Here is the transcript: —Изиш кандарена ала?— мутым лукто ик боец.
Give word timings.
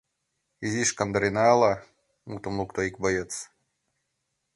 —Изиш 0.65 0.89
кандарена 0.97 1.43
ала?— 1.53 1.73
мутым 2.29 2.53
лукто 2.59 2.79
ик 2.89 2.95
боец. 3.03 3.31